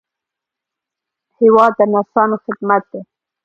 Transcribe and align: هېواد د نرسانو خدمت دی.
هېواد 1.39 1.71
د 1.77 1.81
نرسانو 1.93 2.35
خدمت 2.45 2.83
دی. 2.91 3.01